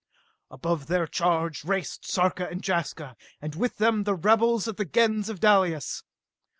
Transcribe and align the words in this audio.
Above 0.49 0.87
their 0.87 1.05
charge 1.05 1.63
raced 1.63 2.09
Sarka 2.09 2.47
and 2.49 2.63
Jaska, 2.67 3.15
and 3.39 3.53
with 3.53 3.77
them 3.77 4.03
the 4.03 4.15
rebels 4.15 4.67
of 4.67 4.77
the 4.77 4.83
Gens 4.85 5.29
of 5.29 5.39
Dalis. 5.39 6.01